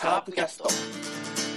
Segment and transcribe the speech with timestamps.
[0.00, 1.49] カープキャスト。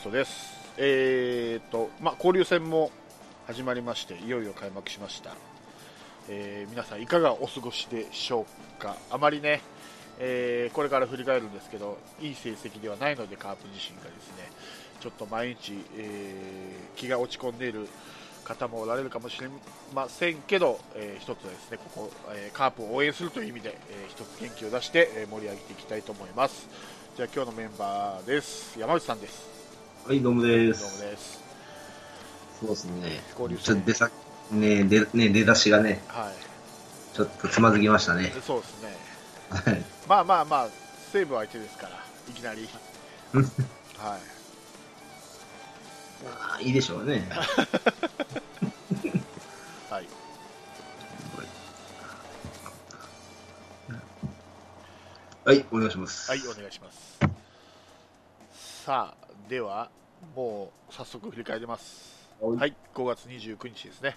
[0.00, 0.54] ストです。
[0.78, 2.90] えーと、まあ、交流戦も
[3.46, 5.36] 始まりまして、いよいよ開幕しました。
[6.30, 8.46] えー皆さんいかがお過ごしでしょ
[8.78, 8.96] うか。
[9.10, 9.60] あまりね、
[10.18, 14.50] えーこれから振り返るんですけど、いい成績ではないので、カープ自身がですね、
[15.00, 17.86] ちょっと毎日、えー気が落ち込んでいる
[18.42, 19.48] 方もおられるかもしれ
[19.94, 26.66] ませんけど、えー一つですね、ここ、えカープを応援するという意味で、えー一つ元気を出して、え盛り上げていきたいと思います。
[27.16, 28.78] じゃあ今日のメンバーです。
[28.78, 29.59] 山内さんです。
[30.06, 31.02] はい、どうもでどうす。
[31.04, 31.40] もです。
[32.58, 33.20] そうですね。
[33.38, 34.10] 交流戦ちょっと出さ、
[34.50, 36.34] ね出、ね、出だしがね、はい。
[37.16, 38.32] ちょっとつまずきましたね。
[38.44, 38.96] そうですね。
[39.50, 39.84] はい。
[40.08, 40.68] まあまあまあ、
[41.12, 42.68] 西武相手ですから、いきなり。
[43.34, 43.52] う んはい。
[46.24, 47.28] まあいいでしょうね。
[49.90, 50.06] はい。
[55.44, 56.30] はい、お願いします。
[56.30, 57.20] はい、お願いします。
[58.84, 59.90] さあ、では、
[60.36, 62.30] もう早速振り返ります。
[62.40, 64.16] はいはい、5月29日ですね。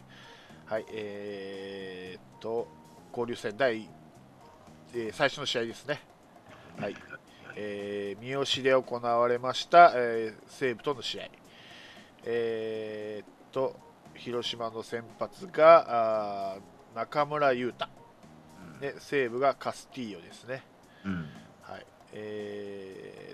[0.68, 2.68] はい、えー、っと、
[3.10, 3.90] 交流戦第、
[4.94, 6.02] えー最初の試合ですね。
[6.80, 6.96] はい。
[7.56, 11.24] えー三好で行われました、えー西武との試合。
[12.26, 13.76] えーっと、
[14.14, 17.88] 広島の先発があー中村優太、
[18.80, 20.62] で西武がカスティーヨですね。
[21.04, 21.28] うん。
[21.64, 23.33] はい、えー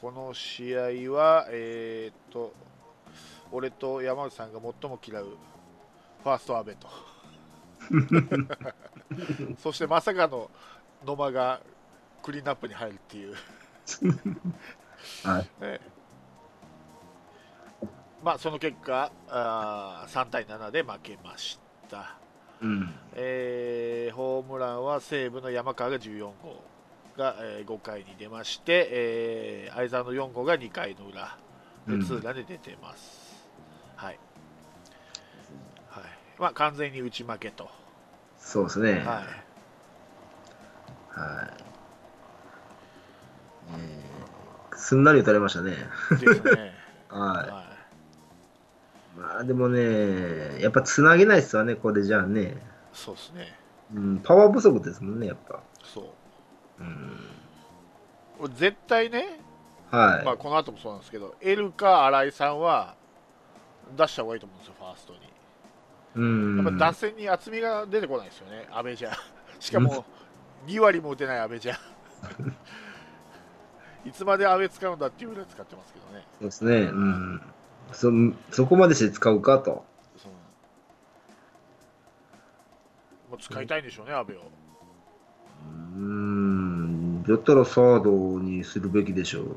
[0.00, 0.80] この試合
[1.12, 2.54] は、えーっと、
[3.50, 5.24] 俺と山内さんが最も嫌う
[6.22, 6.88] ファースト阿部と、
[9.58, 10.48] そしてまさかの
[11.04, 11.60] 野間が
[12.22, 13.34] クリーンアップに入るっていう、
[15.24, 15.48] はい。
[15.64, 15.80] ね
[18.22, 22.16] まあ、その結果あー、3対7で負けました。
[22.60, 22.94] うん。
[23.14, 26.77] えーホームランは西武の山川が14号
[27.18, 31.36] が、えー5回に出まして、えー相澤の4号が2回の裏
[31.86, 33.46] でうんツーランで出てます、
[33.96, 34.18] はい
[35.90, 36.04] はい
[36.38, 37.68] まあ、完全に打ち負けと、
[38.38, 38.92] そうですね。
[38.92, 39.02] はい。
[39.02, 39.24] はい
[43.76, 45.72] えーすんなり打たれましたね。
[46.12, 46.24] です
[46.54, 46.72] ね、
[47.10, 47.18] は。
[47.18, 52.42] はいまあでもね、やっぱつなげないっすわね、これじゃあね。
[52.42, 52.54] い、
[52.92, 53.58] そうですね、
[53.92, 55.60] うん、パワー不足ですもんね、やっぱ。
[55.82, 56.04] そう
[56.80, 57.18] うん。
[58.40, 59.40] 俺絶対ね、
[59.90, 60.24] はい。
[60.24, 62.94] まあ、この後もそうなんですけど、エルか新井さんは
[63.96, 65.20] 出した方がいいと思うんですよ、ファーストに。
[66.16, 66.64] うん。
[66.64, 69.12] やっぱ打線に厚みが出てこないですよね、阿部じゃ。
[69.58, 70.04] しかも、
[70.66, 71.78] 2割も打てない阿部じゃ。
[74.04, 76.24] いつまで阿部使うんだっていうぐらい使ってますけどね。
[76.38, 76.76] そうですね。
[76.82, 77.42] うん。
[77.92, 78.10] そ、
[78.50, 79.84] そこまでして使うかと。
[80.16, 80.34] その
[83.30, 84.36] もう使いたいんでしょうね、阿部を。
[84.36, 86.47] うーん。
[87.28, 89.56] だったらサードにするべきでしょう。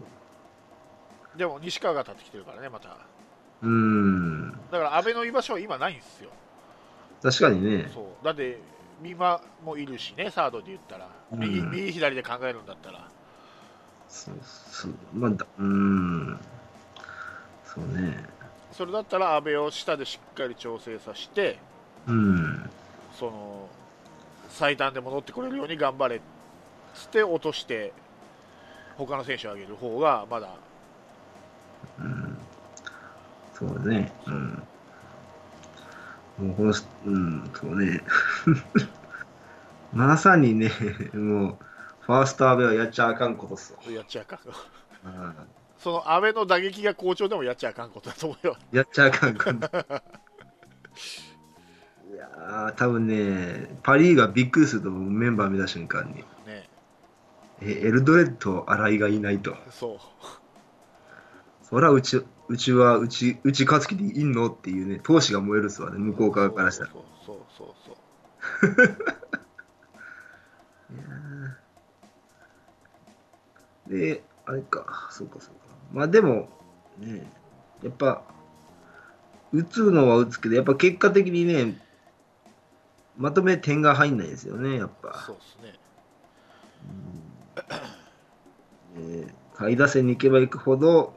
[1.38, 2.98] でも、西川が立ってきてるからね、また。
[3.62, 4.52] うーん。
[4.72, 6.30] だから、阿部の居場所は今ないんですよ。
[7.24, 7.90] 確かにね。
[7.94, 8.60] そうだって、
[9.02, 11.08] 美馬もいるしね、サードで言ったら。
[11.32, 13.08] 右、うん右左で考えるんだったら。
[14.10, 14.92] そうそう。
[15.14, 16.40] まあ、だうーん。
[17.64, 18.24] そうね。
[18.74, 21.58] それだったら、阿部を下でしっかり調整させて、
[22.08, 22.70] うん。
[23.18, 23.70] その
[24.50, 26.20] 最短で戻ってこれるように頑張れっ
[26.94, 27.94] つって落として
[28.98, 30.56] 他の選手を上げる方がまだ
[32.00, 32.38] うん。
[33.54, 34.12] そうね。
[34.28, 34.64] うん。
[36.40, 36.74] もうこの、
[37.06, 38.02] うん、そうね。
[39.94, 40.72] まさにね、
[41.14, 41.58] もう、
[42.02, 43.80] ファーストアベはやっちゃあかんことっすわ。
[43.92, 44.40] やっちゃあかん
[45.06, 45.36] うん
[45.78, 49.50] その阿部の打撃が好調でもやっちゃあかんことだと思うよやっちゃあかんこと。
[52.14, 56.24] いやー、多分ね、パ・リーがびっくりすると思う、メンバー見た瞬間に。
[57.62, 59.56] ねえ、エルドレッド、新井がいないと。
[59.70, 59.98] そう
[61.64, 66.90] そら、うち、うちは、うち、うち勝つ気でいんのっていうね、闘志が燃えるっすわね、向こう側からしたら。
[66.92, 67.98] そうそうそうそう
[73.88, 75.62] で、あれか、そうかそうか。
[75.94, 76.50] まあでも、
[76.98, 77.32] ね、
[77.84, 78.24] やっぱ、
[79.54, 81.80] 打つのは打つけど、やっぱ結果的にね、
[83.18, 85.24] まとめ点が入んないですよね、やっぱ。
[85.26, 85.81] そうですね。
[89.02, 91.14] えー下位打線に行けば行くほど、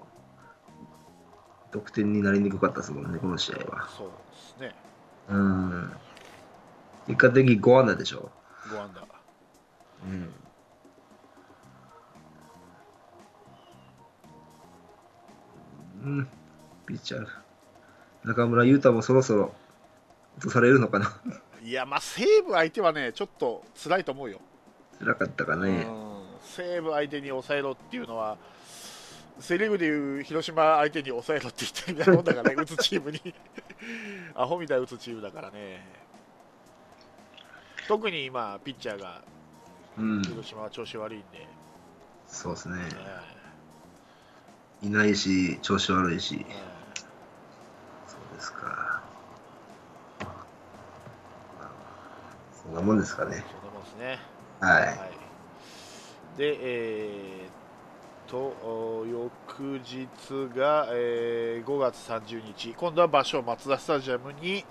[1.72, 3.88] 得点になりにくかったですもんね、この試合は。
[3.88, 4.74] そうですね。
[5.30, 5.92] うん。
[7.06, 8.30] 結果的に5安打でしょ。
[8.68, 9.04] 5アンダー。
[10.04, 10.34] うん。
[16.04, 16.28] うん、
[16.86, 17.26] ピッチャー。
[18.24, 19.54] 中村優太もそろそろ
[20.36, 21.18] 落とされるのかな。
[21.62, 24.40] いや、まあ、西武相手はね、ちょっと辛いと思うよ。
[24.98, 25.86] 辛かったかね。
[25.88, 26.03] うん
[26.44, 28.36] 西武相手に抑えろっていうのは、
[29.40, 33.34] セ・リーグでいう広島相手に抑えろって言ってるみたいなもんだからね、 打つチームに、
[34.34, 35.84] アホみたいに打つチームだからね、
[37.88, 39.22] 特に今、ピッチャーが
[39.96, 41.46] うん、広島は調子悪いんで、
[42.26, 42.78] そうですね。
[44.82, 46.52] えいないし、調子悪いしえ。
[46.52, 46.54] え
[48.08, 49.02] そうですか。
[52.64, 53.36] そんなもんですかね。
[53.36, 54.18] えそんなもんですね。
[54.60, 54.82] はい。
[54.82, 55.13] はい、
[56.36, 57.50] で、えーっ
[58.26, 58.36] と、
[58.66, 60.08] お翌日
[60.56, 64.64] が、えー5月30日、今度は場所をマツダスタジアムに、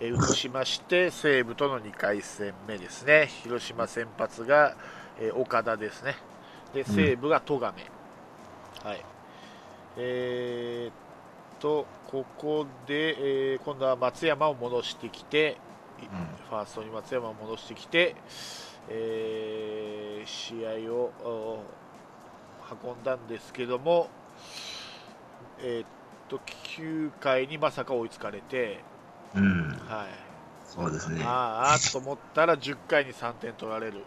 [0.00, 4.76] えー移しまして、西武との2回戦目ですね、広島先発が、
[5.20, 6.16] えー岡田ですね、
[6.72, 7.90] で西武が戸亀、
[8.82, 9.04] はい。
[9.96, 10.92] えーっ
[11.60, 15.58] と、ここで、えー今度は松山を戻してきて、
[16.48, 18.16] ファーストに松山を戻してきて、
[18.88, 21.64] えー試合をお
[22.82, 24.08] 運んだんですけども、
[25.60, 25.86] えーっ
[26.28, 26.40] と
[26.78, 28.80] 9回にまさか追いつかれて、
[29.34, 30.08] うん、はい、
[30.66, 31.22] そうですね。
[31.24, 34.02] あーあーと思ったら10回に3点取られる、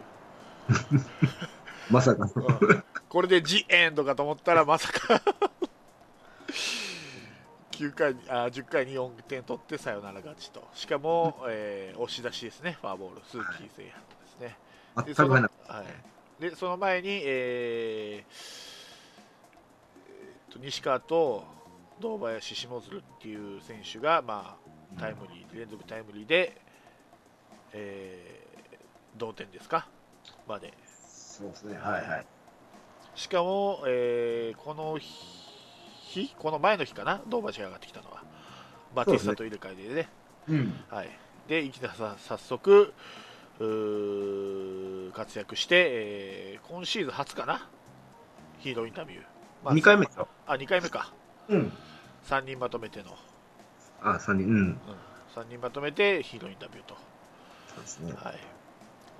[1.90, 2.26] まさか。
[2.34, 2.58] の。
[2.60, 2.84] うん。
[3.08, 5.22] これでジエンドかと思ったらまさか。
[7.70, 10.66] 9回にあー10回に4点取ってサヨナラ勝ちと。
[10.74, 12.76] しかも、えー押し出しですね。
[12.80, 13.20] フォアボール。
[13.26, 13.92] 鈴木誠也で
[14.26, 14.67] すね、でその
[15.04, 15.86] 全く入らなかっはい、
[16.42, 18.32] でその前に、えー
[20.08, 21.44] えーと西川と
[22.00, 24.56] 堂林、下鶴っていう選手が、ま
[24.96, 26.60] あ、タイムリー連続タイムリーで、
[27.72, 28.38] えー
[29.16, 29.88] 同点ですか？
[30.46, 30.74] までた。
[31.08, 31.76] そうですね。
[31.76, 32.26] はいはい。
[33.16, 37.20] しかも、えーこの日この前の日かな？
[37.28, 38.22] 堂林が上がってきたのは
[38.94, 40.08] バティスタと入れ替えでね
[40.48, 40.72] うん。
[40.88, 41.10] はい、
[41.48, 42.94] で池田さん早速
[45.14, 47.66] 活躍して、えー今シーズン初かな？
[48.58, 49.22] ヒーローインタビュー、
[49.64, 50.28] まあ2回目でしょ？
[50.46, 51.12] あ2回目か
[51.48, 51.72] うん。
[52.26, 53.16] 3人まとめての、
[54.02, 54.46] あ、3人。
[54.48, 54.54] うん。
[54.54, 54.78] うん、
[55.34, 56.94] 3人まとめてヒーローインタビューと、
[57.74, 58.12] そうですね。
[58.12, 58.38] はい、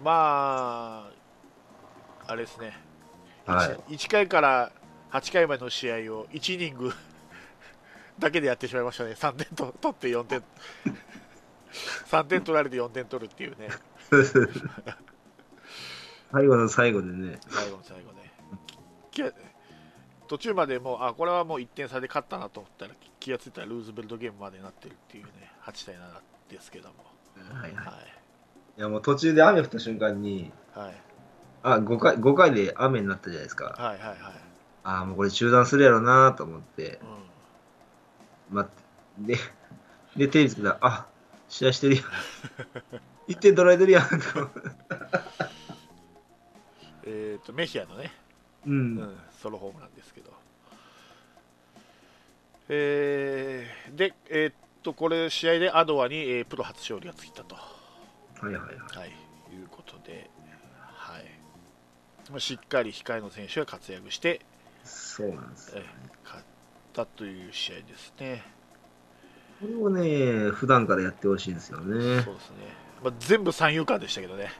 [0.02, 1.08] ま
[2.26, 2.76] ああれですね、
[3.46, 3.94] はい。
[3.94, 4.70] 1, 回から
[5.10, 6.92] 8回までの試合を1イニング
[8.18, 10.42] だけでやってしまいましたね3点と取って4点
[12.10, 13.68] 3点取られて4点取るっていうね
[16.32, 17.38] 最後の最後でね。
[17.48, 18.32] 最後の最後ね
[19.10, 19.22] き
[20.28, 26.00] 途中までもうあこれはもう1点差で勝ったなと思ったら気がついたらルーズベルトゲームまでなってるっていうね8対7
[26.50, 26.94] ですけども
[27.60, 27.86] はいはい。
[27.86, 30.94] はいやもう途中で雨降った瞬間に、はい
[31.62, 33.74] あ、5回、5回で雨になったじゃないですか。
[33.76, 34.18] はいはいはい
[34.84, 36.98] あもうこれ中断するやろなと思って、
[38.50, 39.38] う待って、で、
[40.16, 41.06] で、テニスけど、あ、
[41.48, 42.04] 試合してるやん。
[43.28, 44.04] 1点取られてるやん。
[47.04, 48.12] えっ、とメヒアのね、
[48.66, 48.70] う。
[48.70, 50.32] うんん、ソロホームなんですけど
[52.68, 57.62] えーでえーっとこれ試合でアドアに、えープロ初勝利がついたとは
[58.42, 58.66] いはいはい。
[58.98, 59.08] はい、
[59.54, 60.28] いうことで、
[60.94, 61.24] はい
[62.30, 64.40] まあ、しっかり控えの選手が活躍して、
[64.84, 65.86] そうなんですよえ。
[66.24, 66.44] 勝っ
[66.92, 68.44] たという試合ですね。
[69.60, 72.34] これをね、普段からやってほしいんですよねそう。
[72.34, 72.56] ですね
[73.02, 74.50] まあ、全部三遊間でしたけどね、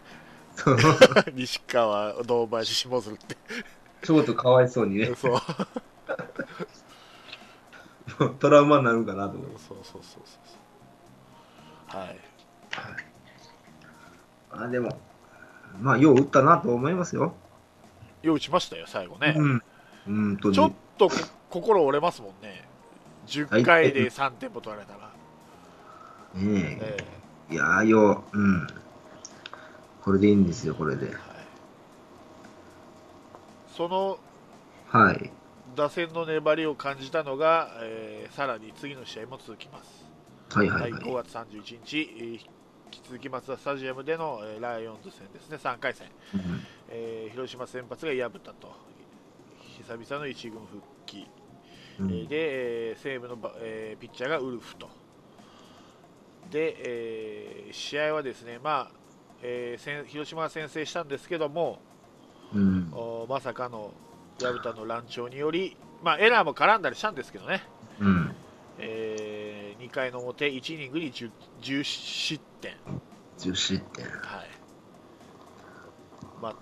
[1.35, 3.37] 西川、堂林、下鶴って、
[4.03, 5.41] ちょっとかわいそうにね、そう。
[8.39, 9.59] トラウマになるかなと思って。
[9.59, 10.23] そうそうそうそう
[11.91, 12.19] そう、はい、
[14.51, 14.99] あ、でも、
[15.81, 17.35] まあ、よう打ったなと思いますよ。
[18.23, 19.63] よう打ちましたよ、最後ね、うん。
[20.09, 21.15] うんとちょっとこ
[21.51, 22.65] 心折れますもんね、
[23.27, 25.11] 10回で3点も取られたら、
[26.35, 27.05] ねええ。
[27.51, 28.67] いやーよう、うん。
[30.01, 31.11] これでいいんですよ、これでえ。
[31.15, 31.49] はい、
[33.67, 34.19] その
[34.87, 35.31] はい。
[35.77, 40.13] 打線の粘りを感じたのが、えーさらに次の試合も続きます。
[40.51, 41.03] はいい、はいははい。
[41.03, 48.75] 5月31日、えー引き続きマツダスタジアムでの、えーライオンズ戦ですね、3回戦、うんえー広島先発が薮田と、
[49.79, 51.27] 久々の一軍復帰、
[52.01, 54.89] うんえーで、えー西武のば、えーピッチャーがウルフと、
[56.51, 58.93] で、えー試合はですね、まあ
[59.43, 61.81] えー先広島が先制したんですけども、
[62.55, 62.89] うん。
[62.93, 63.93] おまさかの
[64.39, 67.63] 薮田の乱調により、まあ、エラーも絡んだりしたんですけどね、
[68.01, 68.35] うん。
[68.79, 72.75] え2回の表、1イニングに 10, 10失点、
[73.39, 74.05] 10失点。
[74.07, 74.11] は
[74.43, 74.49] い、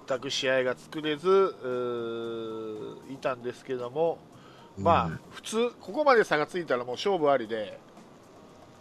[0.09, 4.19] 全く試合が作れずうーいたんですけども、
[4.79, 7.79] まあ、普通、ここまで差がついたらもう勝負ありで、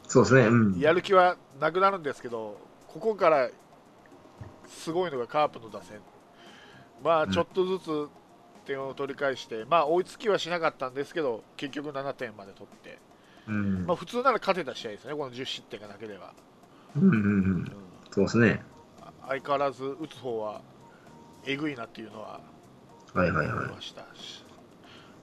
[0.07, 0.47] そうですね。
[0.47, 0.79] うん。
[0.79, 2.57] やる気はなくなるんですけど、
[2.87, 3.49] ここから
[4.67, 5.99] すごいのがカープの打線、
[7.03, 8.07] まあ、うんちょっとずつ
[8.65, 12.97] 点を取り返して、まあ、追いつきはしなかったんですけど、結局7点まで取って、
[13.47, 16.33] うんまあ、普通なら勝てた試合ですね、この10失点がなければ。
[16.95, 17.13] うんうんう。
[17.13, 17.71] うんん
[18.11, 18.63] そうですね。
[19.27, 20.61] 相変わらず打つ方は
[21.45, 22.39] えぐいなっていうのは
[23.13, 24.43] はいはいは思いましたし、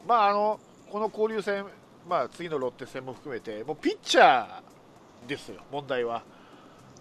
[0.06, 0.58] まあ、あの
[0.90, 1.66] この交流戦、
[2.08, 4.62] まあ、次のロッテ戦も含めて、もうピッチャー
[5.26, 6.24] ですよ、問題は。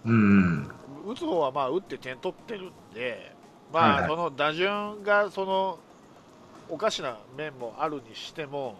[0.05, 0.09] い。
[0.09, 0.69] うん。
[1.05, 3.35] 打つ方はまあ打って点取ってるんで、
[3.71, 5.79] まあ、はいはいその打順がその
[6.69, 8.75] おかしな面もあるにしても、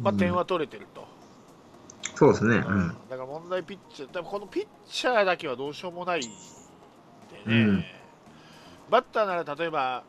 [0.00, 1.06] まあ、うん点は取れてると、
[2.14, 2.56] そうですね。
[2.56, 2.88] ううんん。
[3.08, 6.22] だから問題ピッチャー、でもこのピッチャーだけはどうしようもないん
[7.28, 7.84] でね、うん
[8.90, 10.04] バッターなら例えば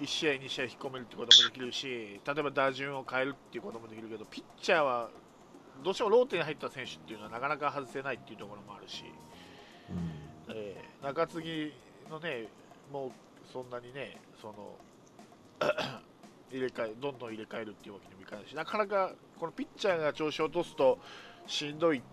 [0.00, 5.10] 1試合、2試合引っ込めるってこともできるし、例えば打順を変えるっていうこともできるけど、ピッチャーは
[5.82, 9.04] どうしてもローテに入った選手っていうのはなかなか外せないっていうところもあるし。
[10.48, 11.72] えー中継ぎ
[12.10, 12.48] のね、
[12.90, 13.12] もう
[13.52, 14.78] そんなにね、その
[16.50, 20.98] 入れ替えどんどん入れ替えるっていうわけにもいかないし、なかなかこのピッチャーが調子を落とすと
[21.46, 22.06] しんどいって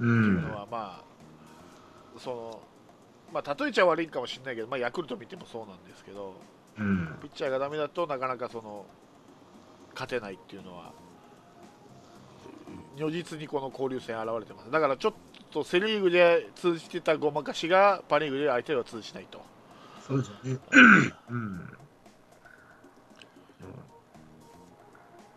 [0.00, 0.04] う。
[0.04, 2.60] いうんのは、まあ、その
[3.32, 6.34] まあ、例えちゃ悪いかもしれないけど、まあ、ヤクルト見てもそうなんですけど、
[6.78, 7.18] うん。
[7.20, 8.86] ピッチャーがダメだとなかなかその
[9.94, 10.92] 勝てないっていうのは、
[12.96, 14.70] 如実にこの交流戦現れてます。
[14.70, 15.12] だからちょっ
[15.50, 19.40] とセ・リーグで通じてたごまかしがパ・リーグで相手は通じないと。
[20.06, 20.58] そうですね。
[21.30, 21.76] うん。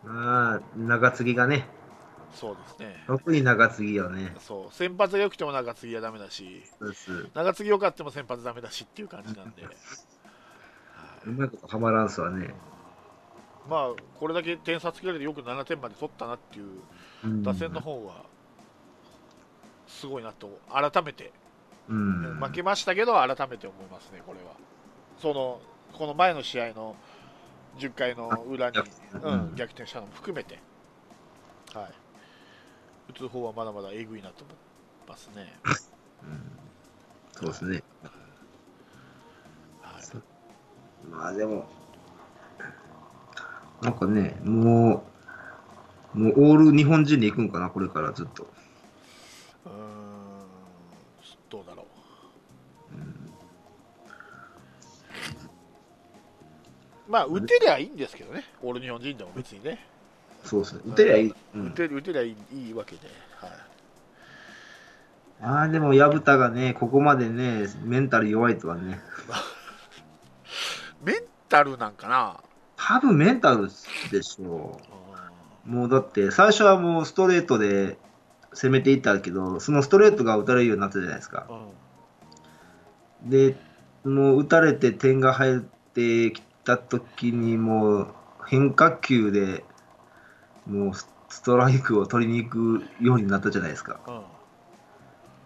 [0.04, 1.68] まあ、中継ぎがね、
[2.34, 3.04] そうですね。
[3.08, 4.34] 特に中継ぎよね。
[4.40, 7.28] そう先発が良くても中継ぎはダメだし、そうです。
[7.34, 9.72] 中継ぎ良かっても先発ダメだしっていう感じなんで、は
[11.28, 12.54] いうまいことはまらんすわね。
[13.70, 16.66] まあこれだけ点差つけられてよく7点まで取ったなっていう
[17.24, 17.44] うん。
[17.44, 18.24] 打線の方は
[19.88, 21.32] すごいなと改めて、
[21.88, 22.40] うん。
[22.42, 24.54] 負けましたけど改めて思いますねこれは。
[25.20, 25.62] その
[25.94, 26.96] この前の試合の
[27.78, 29.28] 10回の裏にあ逆転。
[29.28, 29.56] うんうん。
[29.56, 30.60] 逆転したのも含めて。
[31.74, 32.10] はい。
[33.10, 34.56] 打つ方はまだまだえぐいなと思い
[35.08, 35.60] ますね、
[37.32, 37.84] そうですね。
[39.82, 41.68] はい、まあでも、
[43.82, 45.04] なんかね、も
[46.16, 48.44] う、もうオール日本人で行くんかな、これからずっと。
[49.66, 49.76] うーん
[51.50, 51.86] どうだろう。
[57.12, 58.44] まあ打てりゃいいんですけどね。
[58.62, 59.86] オール日本人でも別にね。
[60.44, 60.82] そうですね。
[60.86, 61.34] 打てりゃいい。
[61.56, 63.08] うん、打て打てりゃいいいいわけで、
[63.38, 63.50] はい、
[65.42, 69.00] ああ、でも、薮田がね、ここまでね、メンタル弱いとはね、
[71.04, 71.16] メン
[71.48, 72.42] タルなんかな
[72.80, 73.70] 多分メンタル
[74.12, 74.80] でしょ
[75.68, 75.70] う。
[75.70, 77.98] もうだって、最初はもうストレートで
[78.54, 81.48] 攻めていったけど、そのストレートが打たれるようになったじゃないですか。
[83.24, 83.56] で、
[84.04, 85.60] もう打たれて点が入っ
[85.94, 88.08] てきたときに、もう
[88.48, 89.64] 変化球で
[90.66, 94.22] もうスストライクを取りに行くようになったじゃないですか、うん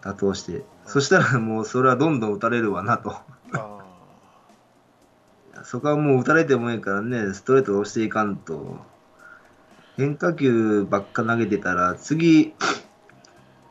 [0.00, 0.64] 打倒して。
[0.84, 3.16] そしたらもうそれはどんどん打たれるわなと。
[5.64, 8.76] あそこはもう打たれてもいいからね、ストレートを押していかんと。
[9.96, 12.52] 変化球ばっか投げてたら、次、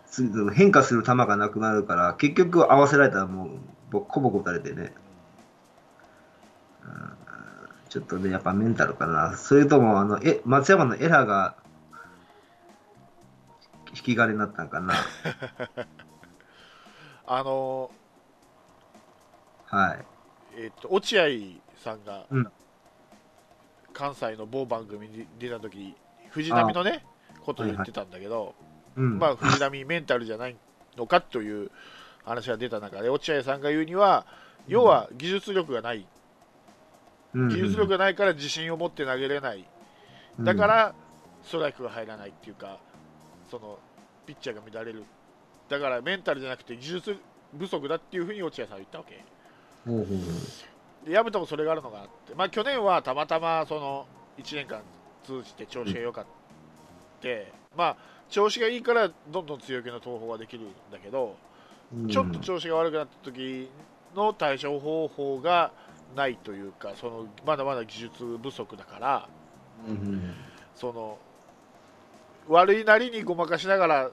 [0.08, 3.50] 次変化する球がなくなるから、結局合わせられたらもう
[3.92, 4.94] ボッコボコ打たれてね。
[6.84, 7.18] うん
[7.90, 9.38] ちょっとね、やっぱメンタルかな。
[9.38, 11.56] それとも、あの、え、松山のエラーが、
[13.96, 14.96] 引き金になったんかな。
[17.28, 17.92] あの
[19.68, 20.13] はい。
[20.58, 21.24] えっと落合
[21.84, 22.52] さんが、うん。
[23.94, 25.96] 関西の某番組に出た時に
[26.32, 27.06] 藤波のね
[27.46, 28.56] ことを言ってたんだけど、
[28.96, 29.20] うん。
[29.20, 30.56] まあ、藤波メンタルじゃない
[30.98, 31.72] のかという
[32.26, 34.26] 話が出た中で落合さんが言うには
[34.68, 36.08] 要は技術力がない、
[37.36, 37.50] うん。
[37.50, 39.66] 技術力がないから自信を持って投げれない。
[40.40, 40.96] だか、ら
[41.44, 42.80] ストライクが入らないっていうか
[43.52, 43.78] その
[44.26, 45.04] ピッチャーが乱れる。
[45.70, 47.18] だからメンタルじゃなくて技術
[47.58, 49.16] 不足だっていうふうに落合さんは言ったわけ。
[49.16, 49.33] うん
[49.86, 54.06] ほうほうほうで薮田もそれがあるのがあって、まあ、去年はたまたまその
[54.38, 54.82] 1年間
[55.26, 56.26] 通じて調子が良かっ
[57.22, 57.98] て、まあ
[58.30, 61.36] 調子がいいからどんどん強気の投法ができるんだけど、
[61.96, 62.08] うん。
[62.08, 63.70] ちょっと調子が悪くなった時
[64.16, 65.72] の対処方法が
[66.16, 69.30] ないというかそのまだまだ技術不足だから
[69.88, 70.34] うん
[70.76, 71.18] その
[72.48, 74.12] 悪いなりにごまかしながら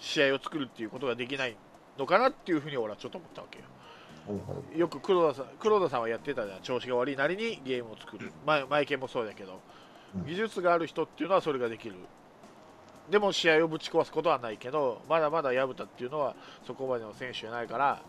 [0.00, 1.56] 試合を作るっていうことができない
[1.98, 3.64] のかなっていうふうに俺はちょっと思ったわけよ。
[3.64, 3.77] はい
[4.76, 6.60] よく黒田さん黒田さんはやってたじゃん。
[6.60, 8.32] 調子が悪いなりにゲームを作る。
[8.46, 9.60] 前前剣もそうだけど。
[10.16, 10.26] うん。
[10.26, 11.94] 技術がある人っていうのはそれができる。
[13.10, 16.34] でも試合をぶち壊すことはないけどまだまだ薮田っていうのは
[16.66, 18.02] そこまでの選手じゃないから、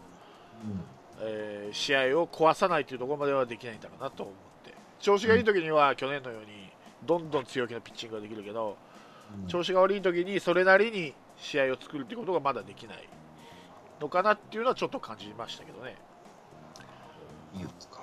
[1.22, 4.36] えー試合を壊さないというところまではできないんだろうなと思っ
[4.66, 4.74] て。
[5.00, 6.48] 調子がいい時には去年のように
[7.06, 8.76] どんどん強気なピッチングができるけど
[9.44, 9.48] うん。
[9.48, 13.08] 調子が悪い時にそれなりに試合を作るっていうことがまだできない
[14.02, 15.96] のかなっていうのはちょっと感じましたけどね。
[17.56, 18.00] いいですか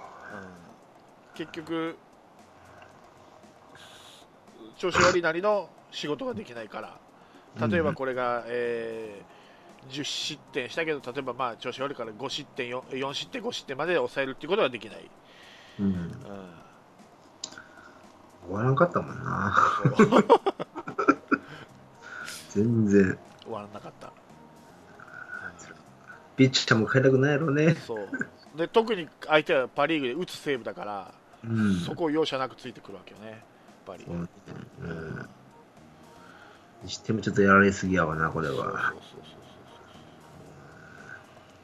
[1.35, 1.97] 結局
[4.77, 6.99] 調子悪いなりの仕事ができないから。
[7.69, 9.37] 例えばこれが、えー
[9.91, 15.11] 10失点したけど例えばまあ調子悪いから5失点 4, 4失点5失点まで抑えるっていうことができない、
[15.81, 15.87] うん。
[15.87, 16.11] うん、
[18.47, 19.57] 終わらんかったもんな。
[22.51, 23.19] 全然。
[23.45, 24.13] 終わらなかった、
[26.37, 27.75] ピッチャーも変えたくないやろね。
[27.75, 28.09] そう
[28.57, 31.75] で特に相手はパ・リーグで打つセーブだから、うん。
[31.81, 33.39] そこを容赦なくついてくるわけよねやっ
[33.87, 34.27] ぱり、そうね。
[34.83, 35.29] うん
[36.83, 38.95] にしてもちょっとやられすぎやわなこれは。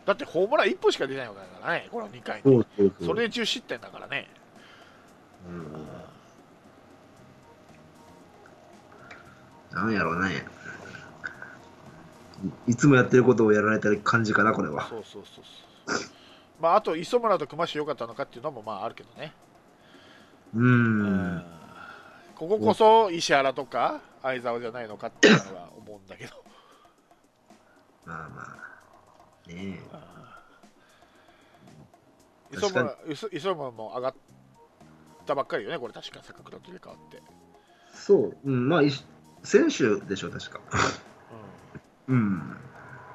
[0.04, 2.42] だってホームラン1本しか出ないわけだからねこの2回に。
[2.42, 3.06] そうそうそう。
[3.08, 4.28] それで10失点だからね、
[9.72, 9.76] うん。
[9.76, 10.44] なんやろうね。
[12.66, 14.88] いいつもやってることをやられた感じかなこれは。
[14.88, 15.72] そうそうそうそう
[16.62, 19.33] まああと磯村と熊氏良かったのかっていうのもまああるけどね、
[20.54, 21.00] うん。
[21.00, 21.07] う
[21.38, 21.45] ん。
[22.37, 26.35] こここそ石原とか相澤じゃないのかっていうのは思うんだけど。
[28.07, 29.50] まあまあ。
[29.50, 29.81] ね
[32.52, 32.56] え。
[32.56, 34.15] 磯村磯磯村も上がっ
[35.26, 37.21] たばっかりよねこれ確か坂倉と入れ替わって、
[37.93, 38.82] そう、うん、まあ
[39.43, 40.60] 選手でしょ確か。
[42.06, 42.56] うん、うん。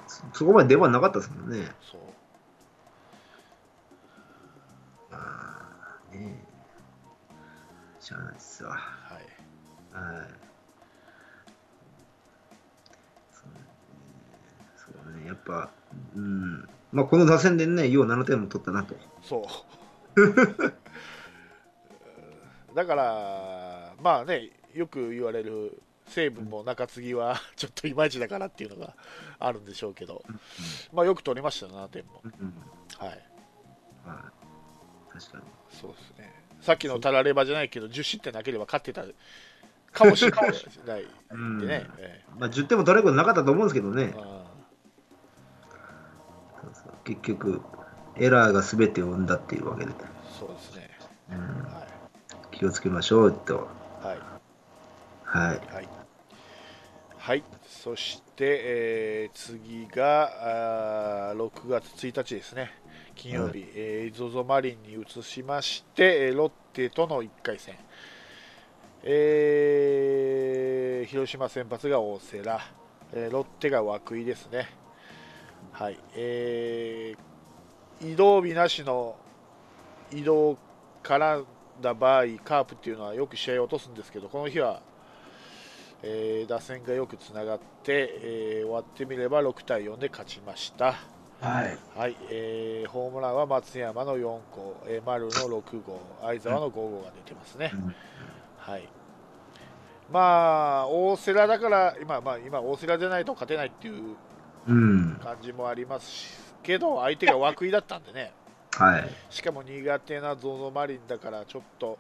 [0.06, 1.71] そそこまで出番なかったですもんね。
[1.82, 2.02] そう
[8.08, 8.72] しゃあないっすわ。
[8.72, 8.78] は
[9.15, 9.17] い。
[9.91, 10.28] はい。
[13.30, 13.56] そうね、
[14.78, 15.28] そうね。
[15.28, 15.70] やっぱ、
[16.15, 18.96] うん、まあ、この打線でね、よう7点も取ったなと。
[19.22, 19.43] そう。
[22.74, 28.96] だからまあねよく言われる西武も中継ぎはちょっといまいちだからっていうのが
[29.39, 30.24] あるんでしょうけど、
[30.93, 32.22] まあよく取りました7点も。
[32.24, 32.54] うん、
[32.98, 33.10] はい。
[33.10, 33.20] はい。
[35.12, 35.43] 確かに。
[35.70, 39.04] そうですねさっきのタラレバじゃないけど10失点なければ勝ってた
[39.91, 40.38] かもしれな
[40.98, 41.06] い
[42.38, 44.13] まあ、10点も取れることなかったと思うんですけどね。
[47.04, 47.62] 結局、
[48.17, 49.96] エラーが全てを生んだっていうわけで、ー
[50.38, 50.89] そうですね。
[51.32, 51.38] うん、
[51.72, 51.88] は
[52.52, 53.67] 気をつけましょうと。
[54.04, 54.17] いはい。
[55.24, 55.58] はい。
[55.74, 55.89] はい、
[57.17, 62.72] はい、そして、えー次があー6月1日ですね、
[63.17, 67.75] 金曜日、えー、ZOZO マリンに移しまして、えーロッテとの1回戦、
[69.03, 72.43] えー広島先発が大瀬良、
[73.13, 74.67] えーロッテが涌井ですね。
[75.71, 75.97] はい。
[76.15, 79.15] えー移動日なしの
[80.12, 80.56] 移動
[81.01, 81.45] 絡ん
[81.82, 84.82] だ場合、カープっていうのはよく試合を落とすんですけど、この日は
[86.03, 90.93] えー打線がよくつながって、えー終わってみれば6対4で勝ちました、
[91.41, 91.78] はい。
[91.95, 94.41] はいえーホームランは松山の4号、
[94.88, 97.95] えー丸の6号相澤の5号が出てますね、うん
[98.58, 98.88] はい、
[100.12, 104.15] まあ大瀬良だから今,、まあ、今大瀬良じゃないと勝てないっていう
[104.67, 105.19] うん。
[105.23, 106.28] 感じもありますし
[106.63, 108.34] けど相手が涌井だったんでね
[108.73, 109.10] はい。
[109.30, 111.97] しかも苦手な ZOZO マリンだからちょっと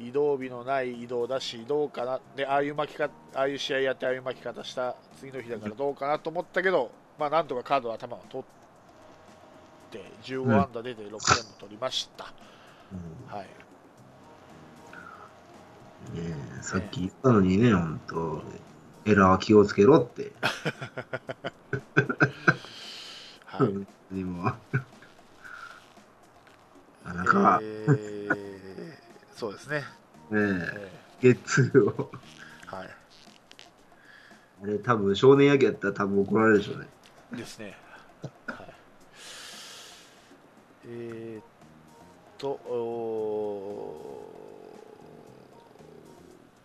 [0.00, 6.90] 移動日のない移動だしどうかなでああいう巻き方ああいう試合やってああいう巻き方した次の日だからどうかなと思ったけど、
[7.22, 8.46] まあなんとかカードは頭を取っ
[9.92, 12.32] て15安打出て6点も取りました、
[12.92, 13.36] うん。
[13.36, 13.46] はい。
[16.12, 18.42] ねえさっき言ったのにね、本当
[19.04, 20.32] エラーは気をつけろって。
[23.46, 23.86] はい。
[24.14, 24.52] にも。
[27.04, 28.02] あなんか、えー
[29.34, 29.84] そうですね、
[30.30, 32.10] ねええ、ゲッツーを。
[32.70, 32.88] ーはい。
[34.62, 36.86] あれ、多分少年野球やったら多分怒られるでしょうね。
[37.34, 37.76] ですね。
[38.48, 38.74] はい、
[40.84, 41.44] えーっ
[42.38, 42.60] と、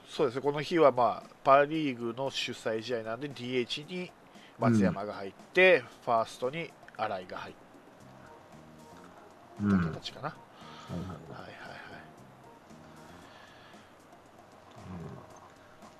[0.07, 0.41] そうですね。
[0.41, 4.13] この日は、まあ、パ・リーグの主催試合なんで DH に
[4.57, 7.55] 松山が入って、ファーストに新井が入っ
[9.61, 9.69] うん。
[9.69, 10.35] たはい形かな、は
[11.39, 11.51] いはいは
[11.99, 12.07] い。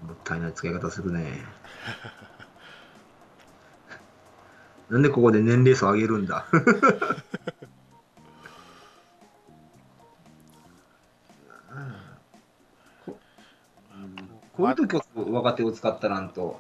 [0.02, 1.44] もったいない使い方するね。
[4.90, 6.46] なんでここで年齢層上げるんだ？
[13.06, 13.18] こ
[14.56, 16.60] こういう時こそ若手を使ったらんと。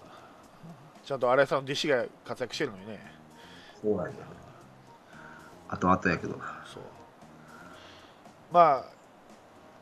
[1.04, 3.13] ちゃんと新井さんの弟子が活躍してるのにね
[3.82, 4.13] そうやね。
[5.70, 6.34] あとあとやけど。
[6.66, 6.84] そう
[8.52, 8.86] ま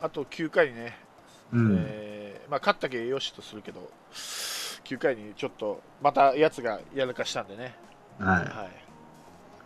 [0.00, 0.96] ああと9回にね、
[1.52, 1.76] うん。
[1.80, 7.74] えーまあ、勝ったけよしとするけど9回にちょっとまたやつがやらかしたんでね、
[8.18, 8.46] ははい、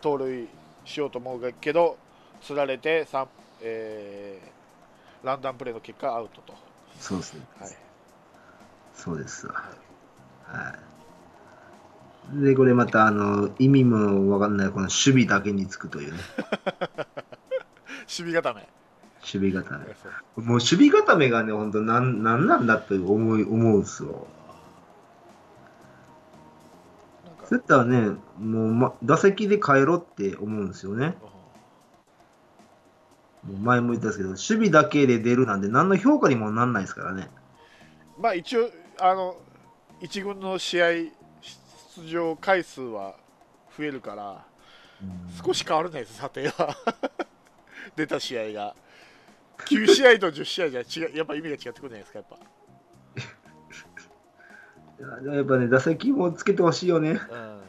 [0.00, 0.48] 盗塁
[0.84, 1.96] しようと思うけど
[2.42, 3.28] つられて三
[3.62, 4.60] えー
[5.22, 6.56] ランダムプレーの結果アウトと、い。
[6.98, 7.40] そうですね。
[7.58, 7.70] はい、
[8.94, 9.54] そうですわ。
[10.44, 10.74] は
[12.34, 12.44] い。
[12.44, 14.92] で、これまた、あの、意味もわかんない、この守
[15.24, 16.18] 備だけにつくというね。
[18.08, 18.68] 守備固め
[19.20, 20.42] 守備固め。
[20.42, 24.26] もう守備固めがね、本当なん、なんなんだって思い、思うんですよ。
[27.50, 31.16] そうやったらね、もう、ま、打席で変えろって思うんですよね。
[33.42, 37.28] もう前も言ったんですけど、守備だけで出るなんて何の評価にもなんないですからね。
[38.20, 39.36] まあ一応あの
[40.00, 43.16] 一軍の試合出場回数は
[43.76, 44.44] 増えるから
[45.44, 46.76] 少し変わるね査定は
[47.96, 48.76] 出た試合が
[49.66, 52.60] 9試合と10試合じゃ違うやっぱ意味が違ってくるんじゃないですかやっぱい
[55.26, 57.10] ややっぱね、打席もつけてほしいよね。
[57.10, 57.60] うん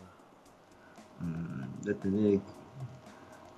[1.22, 2.40] うんだってね、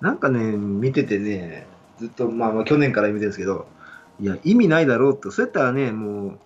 [0.00, 1.66] なんかね、見ててね、
[1.98, 3.66] ずっと、まあ、まあ去年から見てるんですけど、
[4.20, 6.38] いや、意味ないだろうと、そうやったらね、も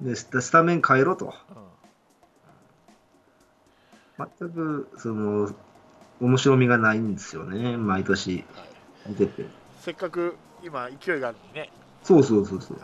[0.00, 1.34] う、ね、スタスタメン変えろと。
[4.38, 5.50] 全く、その、
[6.20, 8.62] 面白みがないんですよね、毎年は
[9.08, 9.46] い、見てて。
[9.80, 11.70] せっかく今勢いがあるのにね、
[12.02, 12.80] そうそうそうそう。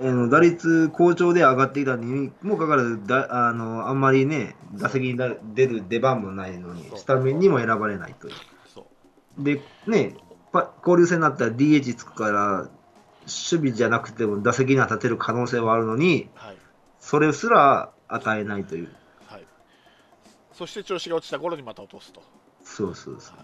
[0.00, 8.34] あの打率好調で上がってきたにもかかわらずだあの、あんまりね、打席にだ出る出番もないのにスタメンにも選ばれないという。
[8.72, 8.86] そ
[9.38, 10.16] うで、ね、
[10.52, 12.70] パ交流戦になったら DH つくから、
[13.22, 16.56] 守備じゃなくても打席には立てる可能性はあるのに、はい
[17.00, 18.88] それすら与えないという。
[19.26, 19.46] はい
[20.52, 22.22] そして調子が落ちた頃にまた落とすと
[22.62, 23.36] そうそうそう。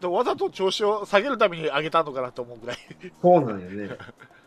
[0.00, 2.78] でわざと調子を下げるために上げたのかなと思うぐらい
[3.20, 3.96] そうなんよね。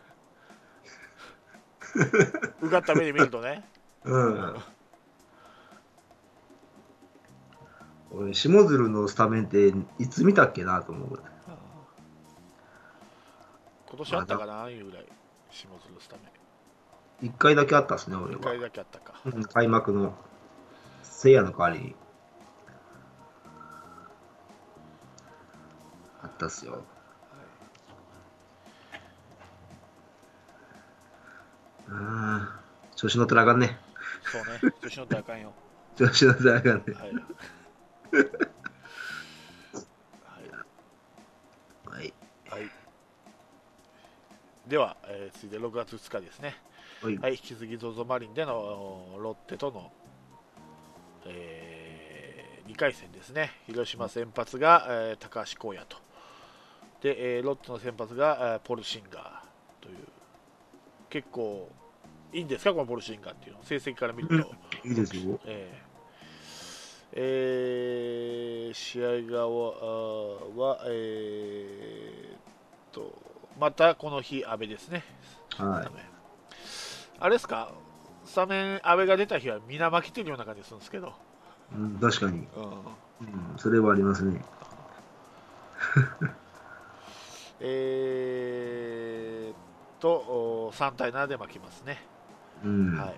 [2.60, 3.64] うがった目で見るとね
[4.04, 4.56] うん。
[8.10, 11.24] 俺、下鶴のスタメンっていつ見たっけなと思うぐらい。
[13.88, 15.06] 今年あったかなああいうぐらい
[15.50, 16.22] 下鶴スタメ
[17.22, 18.64] 一回だけあったっすね、俺ン1回は。
[18.64, 20.14] だけあったかうん開幕の、
[21.02, 21.94] せいやの代わりに。
[26.22, 26.82] あったっすよ。
[31.88, 32.48] うん。
[32.96, 33.78] 調子乗ったらあかんね。
[34.30, 35.54] そうね調子乗ったらあかんよ
[35.96, 36.94] 調子乗ったらあかんね。
[36.94, 37.14] はい、
[40.20, 40.64] はい
[41.84, 42.14] はい。
[42.48, 42.70] はい、
[44.66, 46.54] では、えー続いて6月2日ですね、
[47.02, 47.18] はい。
[47.18, 49.92] はい、引き続き ZOZO マリンでのロッテとの、
[51.26, 55.98] え2回戦ですね、広島先発が、えー高橋光也と、
[57.00, 59.33] で、えーロッテの先発が、えーポルシンガー
[61.14, 61.70] 結構
[62.32, 64.50] いいんですか、このポルシンガーっていうの、成績から見ると。
[64.84, 65.38] いいですよ。
[65.44, 65.94] えー
[67.16, 72.38] えー試合側は、えーっ
[72.90, 73.14] と、
[73.60, 75.04] またこの日、阿部ですね。
[75.56, 75.88] はい
[77.20, 77.70] あれですか、
[78.24, 81.12] スタメン、阿部が出た日は皆負けてるような感じするんですけど、
[81.72, 82.48] うん、確かに。
[82.56, 82.72] うんう
[83.54, 84.44] ん、それはありますね。
[87.60, 88.53] えーっ
[90.04, 92.02] と、お3対7で負けますね。
[92.62, 92.94] うん。
[92.94, 93.14] はい、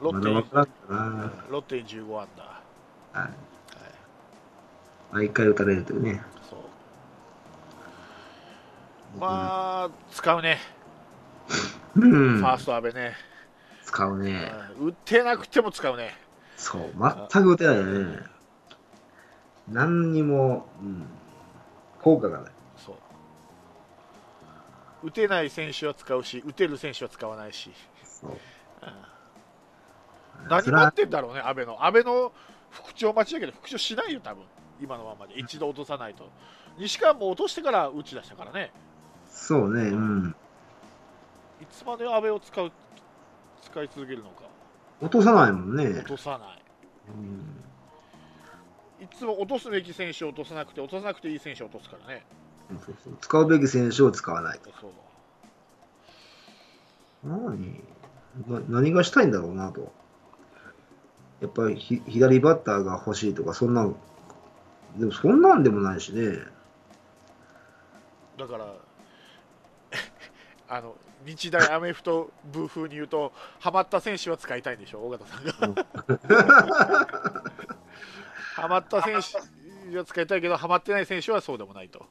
[0.00, 1.32] ロまッテにだ分からんかな。
[1.50, 3.18] ロッテに15アンダー。
[3.18, 3.28] はい。
[3.28, 3.32] はい
[5.10, 6.20] 毎回打たれるというね。
[6.50, 6.58] そう
[9.18, 10.58] まあ、使うね、
[11.96, 13.14] うんファースト阿部ね、
[13.84, 14.52] 使うね。
[14.78, 16.14] うん打てなくても使うね、
[16.56, 16.82] そう、
[17.32, 18.18] 全く打てないよね。
[19.66, 21.06] 何にも、うん、
[22.02, 22.52] 効果がない。
[25.04, 27.70] 打てない選手は使うし、打てる選手は使わないし、
[28.04, 28.30] そう。
[28.30, 28.38] うん
[30.48, 32.32] 何待ってんだろうね、阿部の、阿部の
[32.70, 34.44] 復調待ちだけど、復調しないよ、多分。
[34.80, 36.30] 今のままで、一度落とさないと、
[36.78, 38.72] 西川も落としてから打ち出したからね、
[39.28, 40.36] そうね、うん。
[41.60, 42.70] いつまで阿部を使う
[43.62, 44.42] 使い続けるのか。
[45.00, 45.88] 落とさないもんね。
[45.90, 46.04] 落。
[46.04, 46.62] とさない。
[47.08, 47.10] う
[49.02, 49.04] ん。
[49.04, 52.24] いつも落とすべき選手を落とさなくて落とさなくていい選手を落とすからね
[52.68, 54.70] そうそう使うべき選手を使わないと。
[54.80, 54.90] そう
[57.24, 57.82] 何？
[58.46, 59.92] な何がしたいんだろうなと。
[61.40, 63.88] やっぱりひ左バッターが欲しいとか、そんな、
[64.96, 66.38] でもそんなんでもないしね。
[68.36, 68.74] だから
[70.68, 75.00] あの日大アメフト部風に言うとハマった選手は使いたいんでしょ？
[75.06, 75.86] 尾形さんが
[78.54, 79.20] ハマった選
[79.90, 82.06] 手は使いたいけどハマってない選手はそうでもないとうん。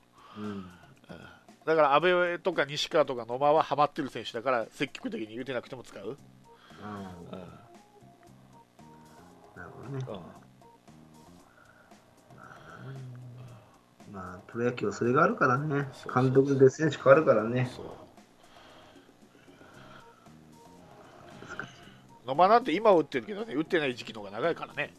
[1.65, 6.17] だから阿部とか西川とか野間はハマってる選手だから積極的に言うてなくても使う、
[9.55, 10.05] なるほどね。
[14.11, 15.89] まあ、プロ野球はそれがあるからね。
[16.13, 17.69] 監督で選手変わるからね。
[17.75, 17.85] そう。
[22.25, 24.93] 野間なんて今打ってるけどね打ってない時期の方が長いからね。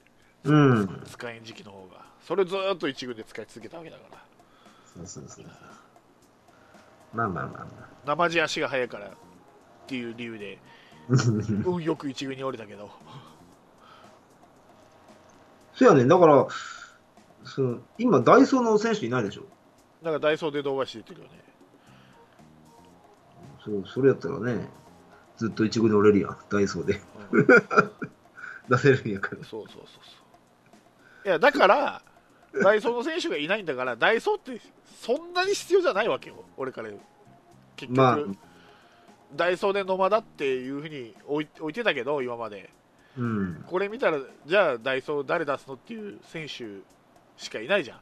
[0.44, 1.02] うん。
[1.06, 2.04] 使えん時期の方が。
[2.22, 4.27] それずーっと一軍で使い続けたわけだから
[4.98, 5.44] そうそうそう。
[7.14, 9.10] まあまあまあま生地足が速いからっ
[9.86, 10.58] ていう理由で
[11.10, 11.14] あ。
[11.64, 12.90] 運 よく一軍に降りたけど
[15.74, 16.46] そうやね、だから、
[17.44, 19.44] その今、ダイソーの選手いないでしょ？
[20.02, 21.44] なんかダイソーで動画して出てるよね
[23.64, 24.68] そうそれやったらね、
[25.36, 27.00] ずっと一軍で折れるやん、ダイソーで。
[27.32, 27.46] うん
[28.68, 29.42] 出せるんやから。
[29.44, 29.88] そうそうそうそ
[31.24, 32.02] ういやだから
[32.62, 34.60] ダイソーの選手がいないんだからダイソーって
[35.00, 36.44] そんなに必要じゃないわけよ。
[36.56, 37.00] 俺から言う。
[37.76, 38.18] 結局、まあ、
[39.34, 42.70] ダイソーで野間だっていうふうに置い置いてたけど今まで。
[43.16, 43.64] うん。
[43.66, 46.82] これ見たらじゃあダイソー誰出すのっていう選手
[47.36, 47.98] しかいないじゃん、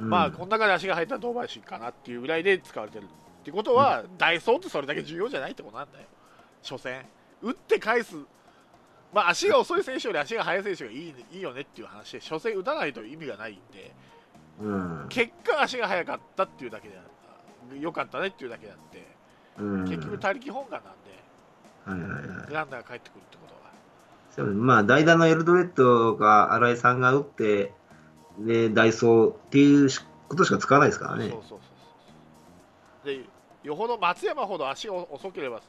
[0.00, 0.10] うん。
[0.10, 3.04] まあこの中で足が入ったら堂林かなっていうぐらいで使われてる。
[3.04, 3.08] っ
[3.46, 6.06] てことは、ダイソーってそれだけ重要じゃないってことなんだよ。
[6.68, 7.06] 初戦。
[7.40, 8.16] 打って返す
[9.16, 13.94] まあ足が遅い選手より足が速い選手がいい,、いいよねっていう話で初戦打たないと意味がないんで
[14.60, 15.06] うん。
[15.08, 17.04] 結果足が速かったっていうだけであっ
[17.70, 19.06] た良かったねっていうだけであって
[19.58, 19.84] うん。
[19.84, 22.52] 結局他力本願なんではいはいはい。
[22.52, 23.60] ランナーが帰ってくるってことは
[24.32, 27.72] そうまあ、代打のエルドレッドが新井さんが打って、
[28.38, 29.88] で、ダイソーっていう
[30.28, 31.38] ことしか使わないですからねそう。
[31.38, 31.58] そうそうそ
[33.04, 33.24] うで
[33.62, 35.62] よほど松山ほど足が遅ければ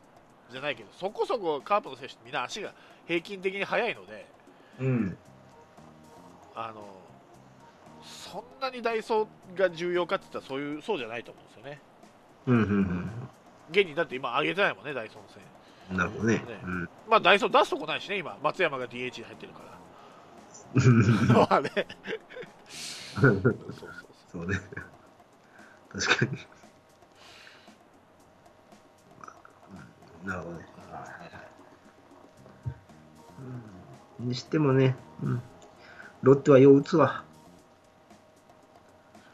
[0.52, 2.74] じゃないけどそこそこカープの選手ってみんな足が
[3.08, 4.26] 平均的に速いので
[4.80, 5.18] うん。
[6.56, 6.84] あの
[8.04, 11.82] そんなにダイソーが重要かって言ったらそういうそうじゃないと思うんですよね
[12.48, 13.12] うん、うん、
[13.70, 15.44] 現にだって今上げてないもんねダイソーの線
[15.92, 15.98] うん。
[15.98, 16.36] なるほどね。
[16.36, 16.90] ねうん。
[17.10, 19.78] まあダイソー出すとこないしね今松山が DH に入ってるから
[21.34, 21.72] ま あね
[23.20, 23.90] そうそうそう
[24.32, 24.58] そうね。
[25.90, 26.38] 確かに。
[30.28, 30.66] なるほどね。
[34.20, 35.42] うんにしてもね、うん、
[36.22, 37.24] ロッテはよう打つわ。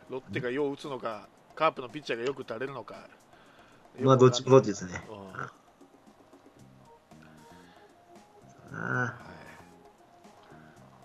[0.09, 3.07] ロッテがよう打つのかカープのピッチャーがよく打たれるのか
[3.99, 5.03] まあ、どっちもどっちですね。
[5.09, 5.23] うん
[8.75, 9.13] はあ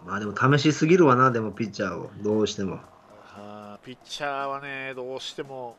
[0.06, 2.76] まあでも試しすぎるわな、でもピッチャーを、どうしても。
[2.76, 5.76] はあピッチャーはね、どうしても、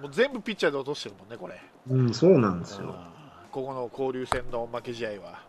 [0.00, 1.60] もう全部ピッチャーで落としてるもんね、これ。
[1.88, 2.88] うん、そうなんですよ。
[2.88, 3.16] うん
[3.56, 5.40] ここの交流戦の負け試合は。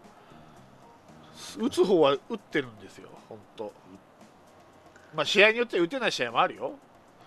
[1.60, 3.74] 打つ方は打ってるんですよ、本当。
[5.14, 6.72] まあ、試合によっては打てない試合もあるよ。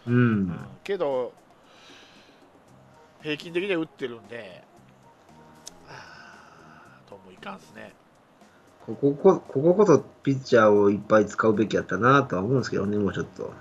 [0.07, 0.59] ううんん。
[0.83, 1.35] けど、
[3.21, 4.65] 平均的には打ってるんで、
[5.87, 7.93] はあともいかんっすね。
[8.87, 13.53] こここ、こここそピッチャーをいっぱい使うべきやったなとは思うんですけどね、もうちょっと。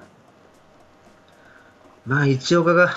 [2.05, 2.89] まあ、一岡が、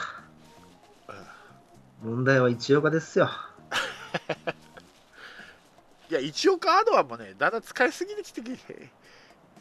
[2.03, 3.31] 問題は一岡ですよ。
[6.11, 8.43] いや、一応カードはもうね、だんだん使いすぎてきて、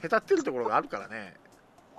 [0.01, 1.35] へたってるところがあるからね。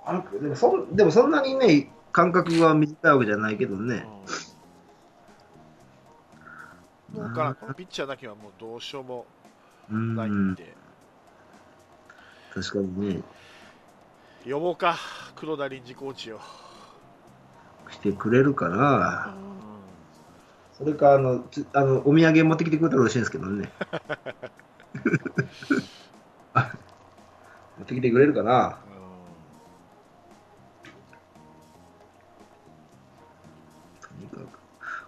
[0.05, 4.05] あのでもそんでもそんなにね、感覚が短いわけじゃないけどね。
[7.15, 9.25] うん、もうからこのピッチャーだけはもうどうしようも
[9.89, 10.75] うないんん、で、
[12.53, 13.23] 確かにね、
[14.45, 14.97] 呼ぼうか、
[15.35, 16.39] 黒田臨時コーチを。
[17.89, 19.33] 来てくれるから、
[20.83, 23.71] それか、あの、つあのお土産持ってきてくれたら嬉しいんですけどね。
[26.53, 26.73] あ
[27.77, 28.79] 持ってきてくれるかな？
[34.01, 34.47] とにかく。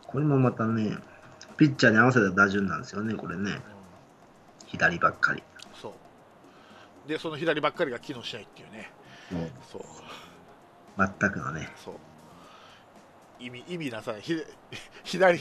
[0.08, 0.98] これもまたね、
[1.58, 3.52] ピッチャーに合わせた打順なんですよね、これね。
[3.52, 3.76] うん
[4.68, 5.44] 左ばっかり。
[5.82, 5.94] そ
[7.06, 7.08] う。
[7.08, 8.92] で、その左ばっかりが機能しないっていうね。
[9.72, 9.84] そう。
[10.98, 11.72] 全くのね。
[11.78, 11.96] そう。
[13.40, 14.22] 意味、意味なさない。
[14.22, 14.36] ひ
[15.04, 15.40] 左、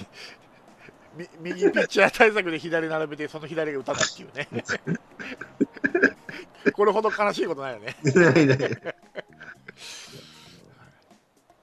[1.16, 4.48] み右ピッチャー対策で左並べてその左が打たないっていうね
[6.74, 8.58] これほど悲しいことないよねないない。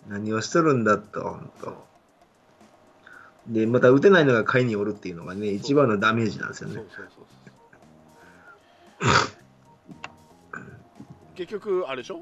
[0.08, 1.86] 何をしとるんだと、本当。
[3.48, 6.84] で、また打てないのが下位におるっていうのがね、一番のダメージなんですよね。
[11.36, 12.22] 結局あれでしょ？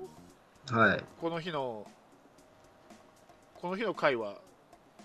[0.72, 1.04] はい。
[1.20, 1.86] この日の
[3.62, 4.36] この日の回は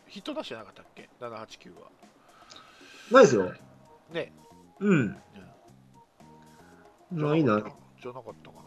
[0.07, 1.90] ヒット出してなかったっけ？789は
[3.11, 3.53] ないですよ。
[4.12, 4.33] ね
[4.81, 5.17] うん。
[7.11, 7.61] ないな。
[8.03, 8.62] じゃなかったかな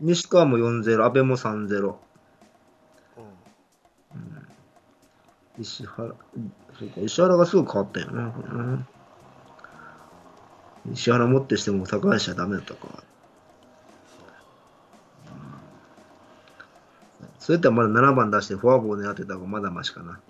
[0.00, 1.68] 西川も4-0、阿部も3-0。
[1.68, 1.94] 789
[4.14, 4.50] うん
[5.58, 6.08] 石原、
[6.78, 8.86] そうか、石原がすぐ変わったよな、これな
[10.92, 13.04] 石原もってしても高橋はダメだったか。
[17.50, 20.20] そういったらまだ7番出してフォアボールに当てた方がまだマシかな。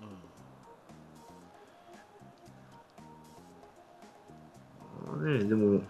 [5.23, 5.83] ねでも、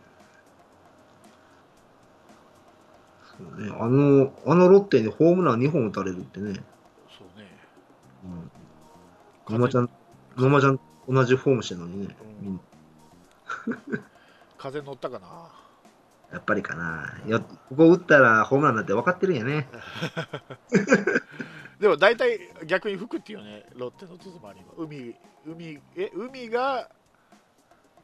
[3.22, 6.54] そうね、あの、あのロッテにホームラン2本打たれるってね、
[7.16, 7.46] そうね。
[9.48, 9.90] うん、野間ちゃん、
[10.36, 12.46] 野間ちゃん同じフォームしてるのにね、うん。
[12.48, 12.60] みん
[14.58, 15.52] 風乗ったかな？
[16.32, 17.20] やっぱりかな。
[17.26, 19.68] よここ打ったらホームランだって分かってるんやね。
[21.80, 25.16] でも大体逆に吹くっていうよねロッテの ZOZO マリンは海
[25.46, 26.90] 海え海が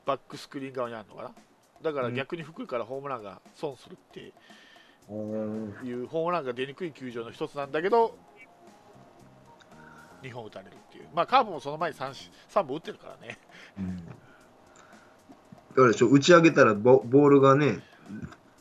[0.07, 1.31] バックスクリーン側にあるのかな？
[1.83, 4.29] だから逆に吹くからホームランが損するってい
[5.93, 8.17] うホームランが出にくい球場の一つなんだけど
[10.23, 11.09] 2本打たれるっていう。
[11.15, 13.39] まあカーブもその前に 3, 3本打ってるからね。
[13.79, 13.97] うん。
[13.97, 14.03] だ
[15.75, 17.81] からちょ打ち上げたらボボールがね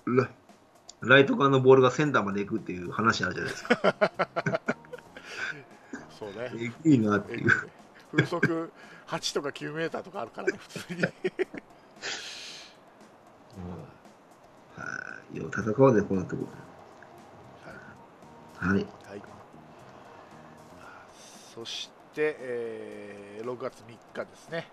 [0.05, 0.29] ラ、
[0.99, 4.11] ライト側のボールがセンターまで行くっていう話あるじゃないですか。
[6.17, 6.51] そうね。
[6.55, 7.49] えぐいなっていう。
[8.11, 8.71] 風速
[9.07, 11.01] 8とか9メーターとかあるからね普通に。
[14.75, 16.45] はい、よう戦おうね、このとこ。
[18.57, 18.77] はい。
[18.77, 19.21] はい、
[21.53, 24.67] そして、えー6月3日ですね、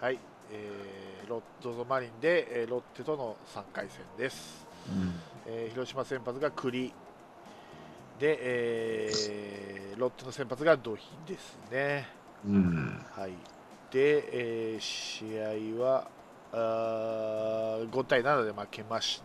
[0.00, 0.18] はい。
[0.50, 4.66] えーロッ ZOZO マリンで、えーロッテとの3回戦です、
[5.46, 6.92] えー広島先発が栗
[8.18, 12.06] で、えーロッテの先発が土肥ですね、
[12.44, 13.04] うん。
[13.10, 13.32] はい、
[13.90, 16.10] で、えー試合は
[16.52, 19.22] あー5対7で負けまし